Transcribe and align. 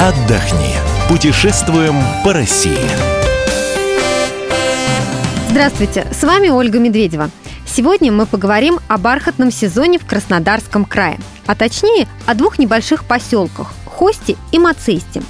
отдохни. 0.00 0.76
Путешествуем 1.10 1.94
по 2.24 2.32
России. 2.32 2.88
Здравствуйте, 5.50 6.06
с 6.10 6.24
вами 6.24 6.48
Ольга 6.48 6.78
Медведева. 6.78 7.30
Сегодня 7.66 8.10
мы 8.10 8.24
поговорим 8.24 8.80
о 8.88 8.96
бархатном 8.96 9.50
сезоне 9.50 9.98
в 9.98 10.06
Краснодарском 10.06 10.86
крае, 10.86 11.18
а 11.46 11.54
точнее 11.54 12.08
о 12.24 12.34
двух 12.34 12.58
небольших 12.58 13.04
поселках– 13.04 13.74
Хости 13.84 14.38
и 14.52 14.58
Мацисте. 14.58 15.22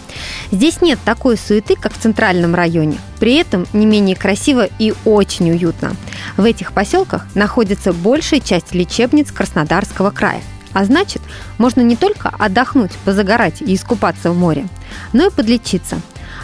Здесь 0.53 0.81
нет 0.83 1.01
такой 1.05 1.37
суеты, 1.37 1.75
как 1.75 1.93
в 1.93 1.99
центральном 1.99 2.55
районе. 2.55 2.99
При 3.19 3.35
этом 3.35 3.67
не 3.73 3.87
менее 3.87 4.15
красиво 4.15 4.69
и 4.79 4.95
очень 5.05 5.51
уютно. 5.51 5.97
В 6.37 6.45
этих 6.45 6.73
поселках 6.73 7.27
находится 7.35 7.93
большая 7.93 8.39
часть 8.39 8.73
лечебниц 8.73 9.33
Краснодарского 9.33 10.13
края. 10.13 10.43
А 10.73 10.85
значит, 10.85 11.23
можно 11.59 11.81
не 11.81 11.97
только 11.97 12.29
отдохнуть, 12.29 12.93
позагорать 13.05 13.61
и 13.63 13.75
искупаться 13.75 14.31
в 14.31 14.39
море, 14.39 14.69
но 15.13 15.27
и 15.27 15.31
подлечиться. 15.31 16.01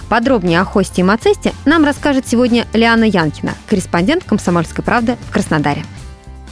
Подробнее 0.08 0.60
о 0.60 0.64
хосте 0.64 1.00
и 1.00 1.04
Мацесте 1.04 1.52
нам 1.64 1.84
расскажет 1.84 2.28
сегодня 2.28 2.66
Лиана 2.72 3.04
Янкина, 3.04 3.54
корреспондент 3.68 4.24
«Комсомольской 4.24 4.84
правды» 4.84 5.16
в 5.28 5.32
Краснодаре. 5.32 5.84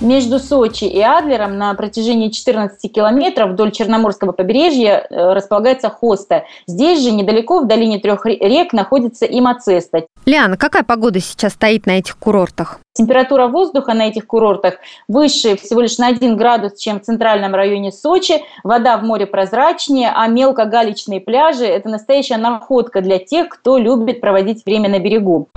Между 0.01 0.41
Сочи 0.41 0.85
и 0.85 1.01
Адлером 1.01 1.57
на 1.57 1.73
протяжении 1.75 2.29
14 2.29 2.93
километров 2.93 3.51
вдоль 3.51 3.71
Черноморского 3.71 4.33
побережья 4.33 5.07
э, 5.09 5.33
располагается 5.33 5.89
Хоста. 5.89 6.45
Здесь 6.67 7.03
же, 7.03 7.13
недалеко, 7.13 7.61
в 7.61 7.69
долине 7.69 8.01
трех 8.01 8.27
рек, 8.27 8.73
находится 8.73 9.25
и 9.25 9.41
Мацеста. 9.41 10.07
Лиана, 10.27 10.57
какая 10.57 10.83
погода 10.83 11.21
сейчас 11.21 11.53
стоит 11.53 11.87
на 11.87 11.99
этих 11.99 12.17
курортах? 12.19 12.81
Температура 12.93 13.47
воздуха 13.47 13.95
на 13.95 14.09
этих 14.09 14.27
курортах 14.27 14.75
выше 15.07 15.57
всего 15.57 15.81
лишь 15.81 15.99
на 15.99 16.09
1 16.09 16.37
градус, 16.37 16.77
чем 16.79 16.99
в 16.99 17.05
центральном 17.05 17.55
районе 17.55 17.93
Сочи. 17.93 18.43
Вода 18.65 18.99
в 18.99 19.05
море 19.05 19.27
прозрачнее, 19.27 20.13
а 20.15 20.27
мелкогалечные 20.27 21.21
пляжи– 21.21 21.65
это 21.67 21.89
настоящая 21.89 22.39
находка 22.39 23.01
для 23.01 23.19
тех, 23.19 23.49
кто 23.49 23.79
любит 23.79 24.21
проводить 24.21 24.65
время 24.67 24.89
на 24.89 24.99
берегу. 24.99 25.49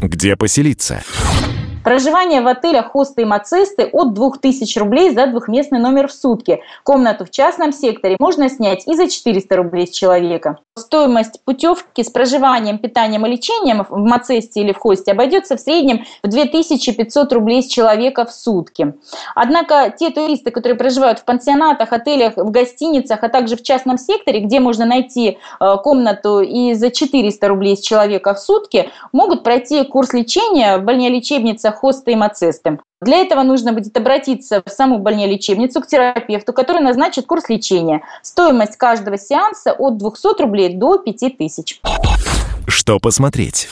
Где 0.00 0.34
поселиться? 0.34 1.02
Проживание 1.84 2.42
в 2.42 2.46
отелях 2.46 2.92
хосты 2.92 3.22
и 3.22 3.24
мацисты 3.24 3.86
от 3.92 4.14
2000 4.14 4.78
рублей 4.78 5.10
за 5.10 5.26
двухместный 5.26 5.80
номер 5.80 6.06
в 6.06 6.12
сутки. 6.12 6.62
Комнату 6.84 7.24
в 7.24 7.30
частном 7.30 7.72
секторе 7.72 8.16
можно 8.20 8.48
снять 8.48 8.86
и 8.86 8.94
за 8.94 9.08
400 9.08 9.56
рублей 9.56 9.88
с 9.88 9.90
человека. 9.90 10.58
Стоимость 10.78 11.44
путевки 11.44 12.02
с 12.02 12.08
проживанием, 12.08 12.78
питанием 12.78 13.26
и 13.26 13.30
лечением 13.30 13.84
в 13.86 13.98
Мацесте 13.98 14.62
или 14.62 14.72
в 14.72 14.78
Хосте 14.78 15.12
обойдется 15.12 15.58
в 15.58 15.60
среднем 15.60 16.06
в 16.22 16.28
2500 16.28 17.30
рублей 17.34 17.62
с 17.62 17.66
человека 17.66 18.24
в 18.24 18.32
сутки. 18.32 18.94
Однако 19.34 19.94
те 19.94 20.08
туристы, 20.08 20.50
которые 20.50 20.78
проживают 20.78 21.18
в 21.18 21.26
пансионатах, 21.26 21.92
отелях, 21.92 22.38
в 22.38 22.50
гостиницах, 22.50 23.22
а 23.22 23.28
также 23.28 23.56
в 23.56 23.62
частном 23.62 23.98
секторе, 23.98 24.40
где 24.40 24.60
можно 24.60 24.86
найти 24.86 25.36
э, 25.60 25.76
комнату 25.84 26.40
и 26.40 26.72
за 26.72 26.90
400 26.90 27.48
рублей 27.48 27.76
с 27.76 27.80
человека 27.80 28.32
в 28.32 28.38
сутки, 28.38 28.88
могут 29.12 29.44
пройти 29.44 29.84
курс 29.84 30.14
лечения 30.14 30.78
в 30.78 30.84
больнолечебнице 30.84 31.70
хосты 31.70 32.12
и 32.12 32.16
мацесты. 32.16 32.78
Для 33.02 33.16
этого 33.16 33.42
нужно 33.42 33.72
будет 33.72 33.96
обратиться 33.96 34.62
в 34.64 34.70
саму 34.70 34.98
больнолечебницу 34.98 35.80
к 35.80 35.88
терапевту, 35.88 36.52
который 36.52 36.80
назначит 36.80 37.26
курс 37.26 37.48
лечения. 37.48 38.02
Стоимость 38.22 38.76
каждого 38.76 39.18
сеанса 39.18 39.72
от 39.72 39.98
200 39.98 40.40
рублей 40.40 40.76
до 40.76 40.98
5000. 40.98 41.80
Что 42.68 43.00
посмотреть? 43.00 43.68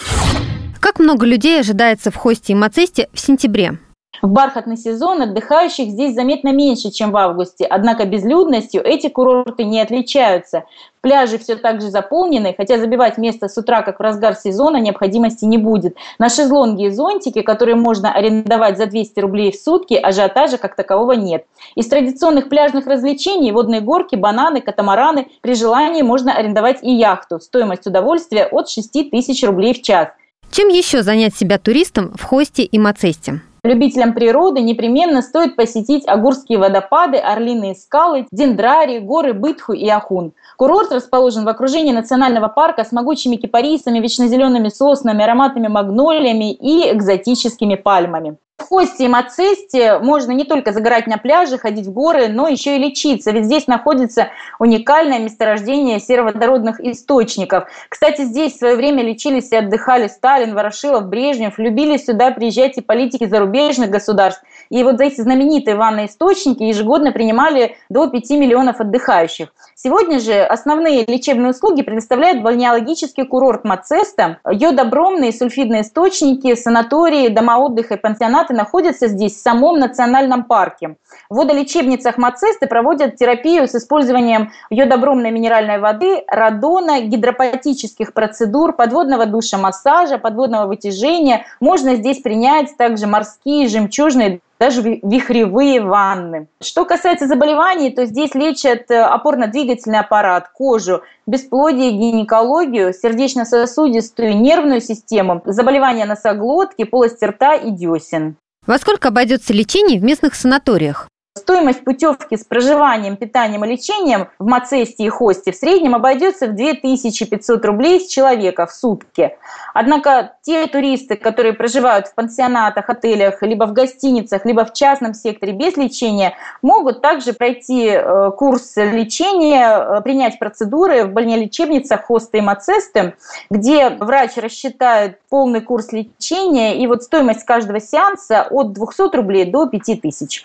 Как 0.80 0.98
много 0.98 1.26
людей 1.26 1.60
ожидается 1.60 2.10
в 2.10 2.16
Хосте 2.16 2.54
и 2.54 2.56
Мацесте 2.56 3.08
в 3.12 3.20
сентябре? 3.20 3.78
В 4.22 4.28
бархатный 4.28 4.76
сезон 4.76 5.22
отдыхающих 5.22 5.88
здесь 5.88 6.14
заметно 6.14 6.52
меньше, 6.52 6.90
чем 6.90 7.10
в 7.10 7.16
августе, 7.16 7.64
однако 7.64 8.04
безлюдностью 8.04 8.82
эти 8.84 9.08
курорты 9.08 9.64
не 9.64 9.80
отличаются. 9.80 10.64
Пляжи 11.00 11.38
все 11.38 11.56
так 11.56 11.80
же 11.80 11.88
заполнены, 11.88 12.54
хотя 12.54 12.78
забивать 12.78 13.16
место 13.16 13.48
с 13.48 13.56
утра, 13.56 13.80
как 13.80 13.98
в 13.98 14.02
разгар 14.02 14.34
сезона, 14.34 14.76
необходимости 14.76 15.46
не 15.46 15.56
будет. 15.56 15.96
На 16.18 16.28
шезлонги 16.28 16.86
и 16.86 16.90
зонтики, 16.90 17.40
которые 17.40 17.76
можно 17.76 18.12
арендовать 18.12 18.76
за 18.76 18.84
200 18.84 19.20
рублей 19.20 19.52
в 19.52 19.56
сутки, 19.56 19.94
ажиотажа 19.94 20.58
как 20.58 20.76
такового 20.76 21.12
нет. 21.12 21.46
Из 21.74 21.88
традиционных 21.88 22.50
пляжных 22.50 22.86
развлечений– 22.86 23.52
водные 23.52 23.80
горки, 23.80 24.16
бананы, 24.16 24.60
катамараны. 24.60 25.28
При 25.40 25.54
желании 25.54 26.02
можно 26.02 26.34
арендовать 26.34 26.82
и 26.82 26.92
яхту. 26.92 27.40
Стоимость 27.40 27.86
удовольствия 27.86 28.44
от 28.44 28.68
6 28.68 29.10
тысяч 29.10 29.42
рублей 29.42 29.72
в 29.72 29.80
час. 29.80 30.08
Чем 30.50 30.68
еще 30.68 31.02
занять 31.02 31.34
себя 31.34 31.58
туристом 31.58 32.12
в 32.14 32.24
Хосте 32.24 32.64
и 32.64 32.78
Мацесте? 32.78 33.40
Любителям 33.62 34.14
природы 34.14 34.60
непременно 34.60 35.20
стоит 35.20 35.54
посетить 35.54 36.08
Агурские 36.08 36.58
водопады, 36.58 37.18
Орлиные 37.18 37.74
скалы, 37.74 38.26
Дендрарии, 38.30 39.00
горы 39.00 39.34
Бытху 39.34 39.72
и 39.72 39.86
Ахун. 39.88 40.32
Курорт 40.56 40.92
расположен 40.92 41.44
в 41.44 41.48
окружении 41.48 41.92
национального 41.92 42.48
парка 42.48 42.84
с 42.84 42.92
могучими 42.92 43.36
кипарисами, 43.36 43.98
вечнозелеными 43.98 44.68
соснами, 44.68 45.24
ароматными 45.24 45.68
магнолиями 45.68 46.52
и 46.52 46.90
экзотическими 46.90 47.74
пальмами. 47.74 48.38
В 48.70 48.72
Хосте 48.72 49.06
и 49.06 49.08
Мацесте 49.08 49.98
можно 49.98 50.30
не 50.30 50.44
только 50.44 50.72
загорать 50.72 51.08
на 51.08 51.18
пляже, 51.18 51.58
ходить 51.58 51.88
в 51.88 51.92
горы, 51.92 52.28
но 52.28 52.46
еще 52.46 52.76
и 52.76 52.78
лечиться, 52.78 53.32
ведь 53.32 53.46
здесь 53.46 53.66
находится 53.66 54.28
уникальное 54.60 55.18
месторождение 55.18 55.98
сероводородных 55.98 56.78
источников. 56.78 57.64
Кстати, 57.88 58.22
здесь 58.22 58.52
в 58.52 58.58
свое 58.58 58.76
время 58.76 59.02
лечились 59.02 59.50
и 59.50 59.56
отдыхали 59.56 60.06
Сталин, 60.06 60.54
Ворошилов, 60.54 61.08
Брежнев, 61.08 61.58
любили 61.58 61.96
сюда 61.96 62.30
приезжать 62.30 62.78
и 62.78 62.80
политики 62.80 63.26
зарубежных 63.26 63.90
государств. 63.90 64.44
И 64.68 64.84
вот 64.84 65.00
эти 65.00 65.20
знаменитые 65.20 65.74
ванные 65.74 66.06
источники 66.06 66.62
ежегодно 66.62 67.10
принимали 67.10 67.76
до 67.88 68.06
5 68.06 68.30
миллионов 68.30 68.78
отдыхающих. 68.78 69.48
Сегодня 69.74 70.20
же 70.20 70.44
основные 70.44 71.04
лечебные 71.06 71.50
услуги 71.50 71.82
предоставляет 71.82 72.40
балнеологический 72.40 73.24
курорт 73.24 73.64
Мацеста, 73.64 74.38
йодобромные 74.48 75.32
сульфидные 75.32 75.82
источники, 75.82 76.54
санатории, 76.54 77.26
дома 77.28 77.58
отдыха 77.58 77.94
и 77.94 78.00
пансионаты 78.00 78.59
находятся 78.60 79.08
здесь, 79.08 79.36
в 79.36 79.40
самом 79.40 79.78
национальном 79.78 80.44
парке. 80.44 80.96
В 81.30 81.36
водолечебницах 81.36 82.18
Мацесты 82.18 82.66
проводят 82.66 83.16
терапию 83.16 83.66
с 83.66 83.74
использованием 83.74 84.50
йодобромной 84.68 85.30
минеральной 85.30 85.78
воды, 85.78 86.22
радона, 86.28 87.00
гидропатических 87.00 88.12
процедур, 88.12 88.74
подводного 88.74 89.24
душа, 89.24 89.56
массажа, 89.56 90.18
подводного 90.18 90.66
вытяжения. 90.66 91.46
Можно 91.60 91.96
здесь 91.96 92.20
принять 92.20 92.76
также 92.76 93.06
морские, 93.06 93.68
жемчужные, 93.68 94.40
даже 94.60 94.82
вихревые 94.82 95.80
ванны. 95.80 96.48
Что 96.60 96.84
касается 96.84 97.26
заболеваний, 97.26 97.90
то 97.90 98.04
здесь 98.04 98.34
лечат 98.34 98.90
э, 98.90 99.00
опорно-двигательный 99.00 100.00
аппарат, 100.00 100.50
кожу, 100.52 101.02
бесплодие, 101.26 101.92
гинекологию, 101.92 102.92
сердечно-сосудистую, 102.92 104.36
нервную 104.38 104.82
систему, 104.82 105.40
заболевания 105.46 106.04
носоглотки, 106.04 106.84
полости 106.84 107.24
рта 107.24 107.54
и 107.54 107.70
десен. 107.70 108.36
Во 108.66 108.78
сколько 108.78 109.08
обойдется 109.08 109.52
лечение 109.52 110.00
в 110.00 110.02
местных 110.02 110.34
санаториях? 110.34 111.09
Стоимость 111.50 111.82
путевки 111.82 112.36
с 112.36 112.44
проживанием, 112.44 113.16
питанием 113.16 113.64
и 113.64 113.68
лечением 113.68 114.28
в 114.38 114.46
Мацесте 114.46 115.02
и 115.02 115.08
Хосте 115.08 115.50
в 115.50 115.56
среднем 115.56 115.96
обойдется 115.96 116.46
в 116.46 116.54
2500 116.54 117.64
рублей 117.64 117.98
с 117.98 118.06
человека 118.06 118.68
в 118.68 118.72
сутки. 118.72 119.36
Однако 119.74 120.36
те 120.42 120.68
туристы, 120.68 121.16
которые 121.16 121.52
проживают 121.52 122.06
в 122.06 122.14
пансионатах, 122.14 122.88
отелях, 122.88 123.42
либо 123.42 123.64
в 123.64 123.72
гостиницах, 123.72 124.44
либо 124.44 124.64
в 124.64 124.72
частном 124.74 125.12
секторе 125.12 125.52
без 125.52 125.76
лечения, 125.76 126.34
могут 126.62 127.02
также 127.02 127.32
пройти 127.32 127.88
э, 127.88 128.30
курс 128.36 128.76
лечения, 128.76 129.96
э, 129.98 130.02
принять 130.02 130.38
процедуры 130.38 131.02
в 131.02 131.12
больнолечебницах 131.12 132.04
Хоста 132.04 132.38
и 132.38 132.42
Мацесты, 132.42 133.14
где 133.50 133.90
врач 133.90 134.36
рассчитает 134.36 135.18
полный 135.28 135.62
курс 135.62 135.90
лечения 135.90 136.80
и 136.80 136.86
вот 136.86 137.02
стоимость 137.02 137.42
каждого 137.44 137.80
сеанса 137.80 138.46
от 138.48 138.72
200 138.72 139.16
рублей 139.16 139.46
до 139.46 139.66
5000 139.66 140.44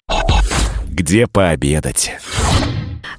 где 0.96 1.28
пообедать. 1.28 2.12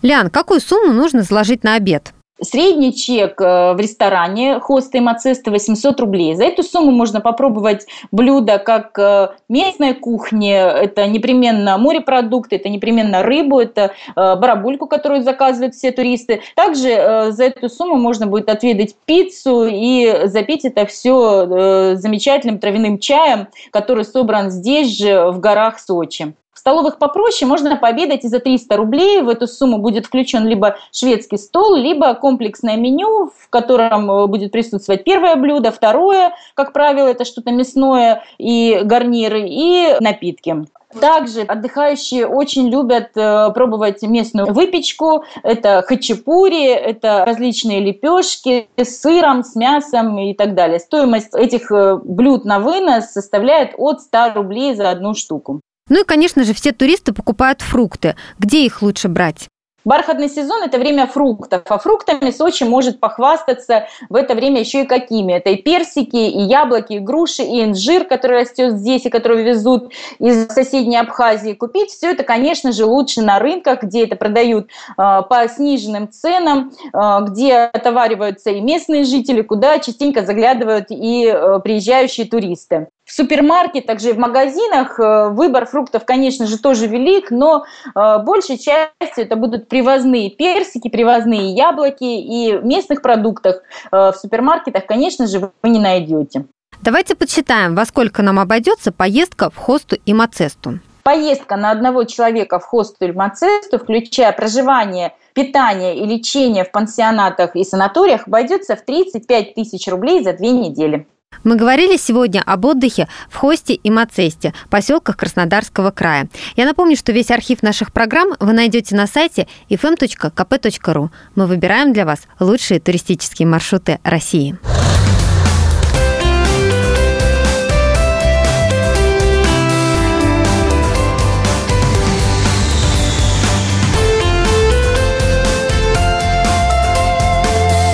Лян, 0.03 0.31
какую 0.31 0.61
сумму 0.61 0.93
нужно 0.93 1.23
заложить 1.23 1.63
на 1.63 1.75
обед? 1.75 2.13
Средний 2.43 2.95
чек 2.95 3.41
э, 3.41 3.73
в 3.73 3.81
ресторане 3.81 4.61
хоста 4.61 4.99
и 4.99 5.01
мацеста 5.01 5.51
800 5.51 5.99
рублей. 6.01 6.35
За 6.35 6.45
эту 6.45 6.63
сумму 6.63 6.91
можно 6.91 7.23
попробовать 7.23 7.87
блюда 8.13 8.59
как 8.59 8.99
э, 8.99 9.31
местной 9.49 9.95
кухни, 9.95 10.53
это 10.53 11.07
непременно 11.07 11.79
морепродукты, 11.79 12.57
это 12.57 12.69
непременно 12.69 13.23
рыбу, 13.23 13.59
это 13.59 13.93
э, 14.15 14.37
барабульку, 14.37 14.87
которую 14.87 15.23
заказывают 15.23 15.75
все 15.75 15.93
туристы. 15.93 16.43
Также 16.55 17.29
за 17.31 17.45
эту 17.45 17.71
сумму 17.71 17.97
можно 17.97 18.27
будет 18.27 18.51
отведать 18.51 18.97
пиццу 19.07 19.67
и 19.67 20.27
запить 20.27 20.67
это 20.67 20.85
все 20.85 21.97
замечательным 21.97 22.59
травяным 22.59 22.99
чаем, 22.99 23.49
который 23.71 24.05
собран 24.05 24.51
здесь 24.51 24.99
же, 24.99 25.31
в 25.31 25.41
горах 25.41 25.79
Сочи. 25.79 26.35
В 26.57 26.59
столовых 26.59 26.97
попроще 26.97 27.47
можно 27.47 27.77
пообедать 27.77 28.25
и 28.25 28.29
за 28.29 28.41
300 28.41 28.77
рублей. 28.79 29.21
В 29.21 29.29
эту 29.29 29.47
сумму 29.47 29.77
будет 29.77 30.07
включен 30.07 30.47
либо 30.47 30.79
шведский 30.91 31.37
стол, 31.37 31.75
либо 31.75 32.15
комплексное 32.15 32.77
меню, 32.79 33.31
в 33.39 33.51
котором 33.51 34.11
э, 34.11 34.27
будет 34.27 34.53
присутствовать 34.53 35.05
первое 35.05 35.37
блюдо, 35.37 35.71
второе, 35.71 36.33
как 36.55 36.73
правило, 36.73 37.09
это 37.09 37.27
что-то 37.27 37.53
мясное 37.53 38.25
и 38.39 38.81
гарниры, 38.85 39.43
и 39.47 39.97
напитки. 40.01 40.65
Также 40.99 41.43
отдыхающие 41.43 42.27
очень 42.27 42.71
любят 42.71 43.11
э, 43.17 43.51
пробовать 43.53 44.01
местную 44.01 44.51
выпечку. 44.51 45.25
Это 45.43 45.85
хачапури, 45.87 46.69
это 46.69 47.27
различные 47.27 47.81
лепешки 47.81 48.71
с 48.79 49.03
сыром, 49.03 49.45
с 49.45 49.57
мясом 49.57 50.19
и 50.19 50.33
так 50.33 50.55
далее. 50.55 50.81
Стоимость 50.81 51.35
этих 51.35 51.71
э, 51.71 51.99
блюд 52.03 52.47
на 52.47 52.61
вынос 52.61 53.13
составляет 53.13 53.75
от 53.77 54.01
100 54.01 54.33
рублей 54.37 54.75
за 54.75 54.89
одну 54.89 55.13
штуку. 55.13 55.61
Ну 55.89 56.01
и, 56.01 56.05
конечно 56.05 56.45
же, 56.45 56.53
все 56.53 56.73
туристы 56.73 57.13
покупают 57.13 57.61
фрукты. 57.61 58.17
Где 58.39 58.65
их 58.67 58.83
лучше 58.83 59.09
брать? 59.09 59.49
Бархатный 59.87 60.29
сезон– 60.29 60.63
это 60.65 60.79
время 60.79 61.07
фруктов, 61.07 61.63
а 61.69 61.79
фруктами 61.79 62.33
Сочи 62.33 62.65
может 62.65 62.99
похвастаться 62.99 63.87
в 64.09 64.17
это 64.17 64.35
время 64.35 64.59
еще 64.59 64.83
и 64.83 64.85
какими. 64.85 65.35
Это 65.35 65.51
и 65.51 65.63
персики, 65.63 66.17
и 66.17 66.41
яблоки, 66.41 66.95
и 66.95 66.99
груши, 66.99 67.45
и 67.45 67.63
инжир, 67.63 68.05
который 68.05 68.41
растет 68.41 68.73
здесь 68.79 69.07
и 69.07 69.11
который 69.11 69.45
везут 69.45 69.93
из 70.19 70.49
соседней 70.49 70.97
Абхазии. 70.97 71.53
Купить 71.53 71.91
все 71.91 72.11
это, 72.11 72.25
конечно 72.25 72.73
же, 72.73 72.85
лучше 72.85 73.23
на 73.23 73.39
рынках, 73.39 73.85
где 73.85 74.03
это 74.03 74.17
продают 74.17 74.67
э, 74.67 74.73
по 74.97 75.47
сниженным 75.49 76.11
ценам, 76.11 76.73
э, 76.93 77.19
где 77.29 77.55
отовариваются 77.73 78.51
и 78.51 78.61
местные 78.61 79.05
жители, 79.05 79.43
куда 79.43 79.79
частенько 79.79 80.27
заглядывают 80.27 80.87
и 80.91 81.27
э, 81.33 81.61
приезжающие 81.61 82.27
туристы. 82.27 82.89
В 83.07 83.13
супермаркетах, 83.13 83.87
также 83.87 84.11
и 84.11 84.13
в 84.13 84.19
магазинах 84.19 84.99
э, 84.99 85.29
выбор 85.29 85.67
фруктов, 85.67 86.05
конечно 86.05 86.45
же, 86.45 86.59
тоже 86.59 86.89
велик, 86.89 87.31
но 87.31 87.65
э, 87.95 88.19
большей 88.25 88.59
частью 88.59 89.25
это 89.25 89.37
будут 89.37 89.69
привозные 89.69 90.29
персики, 90.29 90.89
привозные 90.89 91.55
яблоки, 91.55 92.03
и 92.03 92.59
местных 92.65 93.03
продуктах 93.03 93.63
э, 93.93 94.11
в 94.11 94.15
супермаркетах, 94.21 94.87
конечно 94.87 95.29
же, 95.29 95.53
вы 95.63 95.69
не 95.69 95.79
найдете. 95.79 96.47
Давайте 96.83 97.15
подсчитаем, 97.15 97.77
во 97.77 97.85
сколько 97.85 98.23
нам 98.23 98.41
обойдется 98.41 98.91
поездка 98.91 99.51
в 99.51 99.57
Хосту 99.57 99.97
и 100.05 100.13
Мацесту. 100.13 100.81
Поездка 101.05 101.57
на 101.57 101.71
одного 101.71 102.03
человека 102.03 102.59
в 102.59 102.65
Хосту 102.65 103.05
или 103.05 103.13
Мацесту, 103.13 103.79
включая 103.79 104.33
проживание, 104.33 105.15
питание 105.33 105.97
и 105.97 106.05
лечение 106.05 106.65
в 106.65 106.73
пансионатах 106.73 107.55
и 107.55 107.63
санаториях, 107.63 108.27
обойдется 108.27 108.75
в 108.75 108.85
35 108.85 109.55
тысяч 109.55 109.87
рублей 109.87 110.25
за 110.25 110.33
две 110.33 110.51
недели. 110.51 111.07
Мы 111.47 111.55
говорили 111.55 111.97
сегодня 111.97 112.43
об 112.45 112.65
отдыхе 112.65 113.07
в 113.31 113.37
Хосте 113.37 113.75
и 113.75 113.89
Мацесте, 113.89 114.53
поселках 114.69 115.17
Краснодарского 115.17 115.93
края. 115.93 116.29
Я 116.57 116.65
напомню, 116.65 116.97
что 116.97 117.13
весь 117.13 117.31
архив 117.31 117.63
наших 117.63 117.93
программ 117.93 118.35
вы 118.41 118.53
найдете 118.53 118.97
на 118.97 119.07
сайте 119.07 119.47
fm.kp.ru. 119.71 121.11
Мы 121.37 121.47
выбираем 121.47 121.93
для 121.93 122.05
вас 122.05 122.23
лучшие 122.41 122.81
туристические 122.81 123.47
маршруты 123.47 124.01
России. 124.03 124.59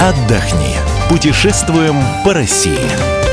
Отдохни. 0.01 0.72
Путешествуем 1.13 2.03
по 2.25 2.33
России. 2.33 3.32